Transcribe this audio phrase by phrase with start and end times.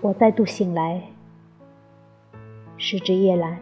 [0.00, 1.02] 我再度醒来，
[2.76, 3.56] 是只夜阑，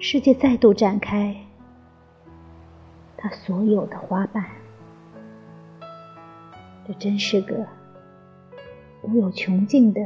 [0.00, 1.36] 世界再度展开，
[3.16, 4.44] 它所有的花瓣。
[6.84, 7.64] 这真是个
[9.02, 10.00] 无有穷尽的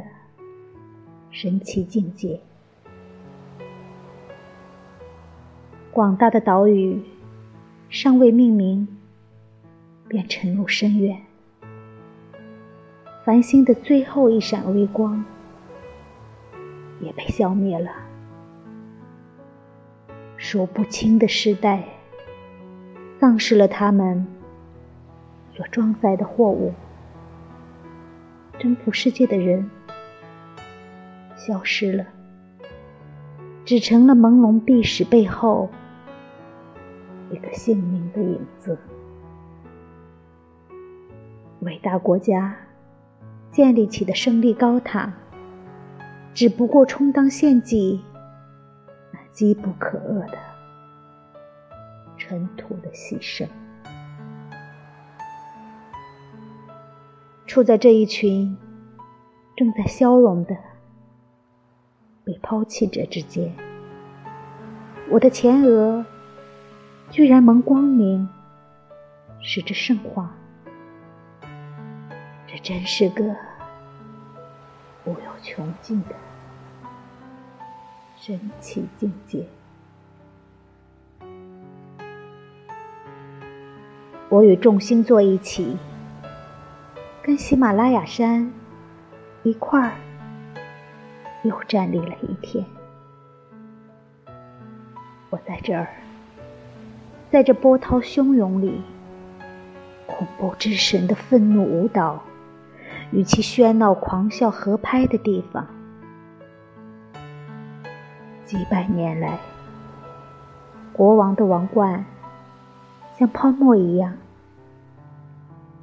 [1.31, 2.39] 神奇境界。
[5.91, 7.03] 广大的岛屿
[7.89, 8.87] 尚未命名，
[10.07, 11.34] 便沉入深渊。
[13.25, 15.25] 繁星的最后一闪微光
[17.01, 17.91] 也被消灭了。
[20.37, 21.83] 数不清的时代
[23.19, 24.27] 丧失了他们
[25.57, 26.75] 所装载的货物，
[28.59, 29.71] 征服世界的人
[31.35, 32.05] 消失了，
[33.65, 35.71] 只成了朦胧碧史背后。
[37.31, 38.79] 一个姓名的影子。
[41.61, 42.55] 伟大国家
[43.55, 45.13] 建立起的胜利高塔，
[46.35, 48.03] 只不过充当献祭
[49.13, 50.37] 那机不可遏的
[52.19, 53.47] 尘土的牺牲。
[57.47, 58.59] 处在这一群
[59.55, 60.57] 正在消融的
[62.25, 63.55] 被抛弃者之间，
[65.13, 66.05] 我的前额。
[67.11, 68.29] 居然蒙光明，
[69.41, 70.35] 使之圣化。
[72.55, 73.25] 这真是个
[75.05, 76.15] 无有穷尽的
[78.17, 79.45] 神奇境界。
[84.29, 85.77] 我与众星座一起，
[87.25, 88.53] 跟喜马拉雅山
[89.43, 89.97] 一块儿
[91.43, 92.65] 又站立了一天。
[95.29, 95.89] 我在这儿。
[97.33, 98.81] 在这波涛汹涌里，
[100.07, 102.23] 恐怖之神的愤怒舞蹈
[103.15, 105.69] 与其喧闹狂笑合拍的地方，
[108.45, 109.39] 几百年来，
[110.93, 112.05] 国王的王冠
[113.17, 114.19] 像泡沫一样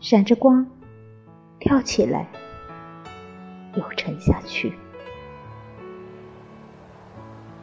[0.01, 0.67] 闪着光，
[1.57, 2.27] 跳起来
[3.75, 4.73] 又沉下去。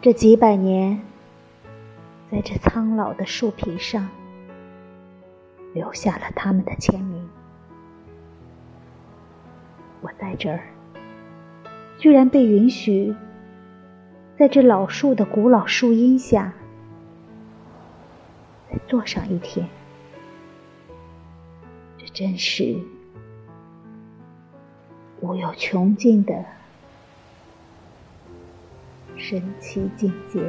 [0.01, 1.01] 这几百年。
[2.31, 4.07] 在这苍老的树皮上，
[5.73, 7.27] 留下了他们的签名。
[10.01, 10.61] 我在这儿，
[11.99, 13.15] 居然被允许
[14.39, 16.53] 在这老树的古老树荫下
[18.71, 19.69] 再坐上一天。
[21.97, 22.77] 这真是
[25.21, 26.45] 无有穷尽的
[29.17, 30.41] 神奇境界。